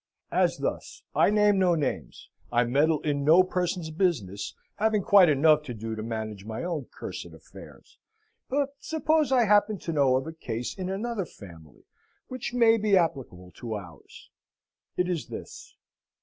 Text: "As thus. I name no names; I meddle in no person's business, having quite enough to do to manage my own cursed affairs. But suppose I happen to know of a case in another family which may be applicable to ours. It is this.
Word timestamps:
"As 0.31 0.57
thus. 0.57 1.03
I 1.15 1.29
name 1.29 1.59
no 1.59 1.75
names; 1.75 2.31
I 2.51 2.63
meddle 2.63 3.01
in 3.01 3.23
no 3.23 3.43
person's 3.43 3.91
business, 3.91 4.55
having 4.77 5.03
quite 5.03 5.29
enough 5.29 5.61
to 5.65 5.75
do 5.75 5.93
to 5.95 6.01
manage 6.01 6.43
my 6.43 6.63
own 6.63 6.85
cursed 6.89 7.27
affairs. 7.27 7.99
But 8.49 8.69
suppose 8.79 9.31
I 9.31 9.43
happen 9.45 9.77
to 9.77 9.93
know 9.93 10.15
of 10.17 10.25
a 10.25 10.33
case 10.33 10.75
in 10.75 10.89
another 10.89 11.27
family 11.27 11.85
which 12.29 12.51
may 12.51 12.77
be 12.79 12.97
applicable 12.97 13.51
to 13.57 13.75
ours. 13.75 14.31
It 14.97 15.07
is 15.07 15.27
this. 15.27 15.75